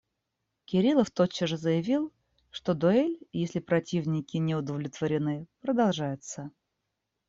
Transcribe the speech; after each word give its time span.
Кириллов 0.65 1.11
тотчас 1.11 1.49
же 1.49 1.57
заявил, 1.57 2.11
что 2.49 2.73
дуэль, 2.73 3.19
если 3.31 3.59
противники 3.59 4.37
не 4.37 4.55
удовлетворены, 4.55 5.45
продолжается. 5.61 6.49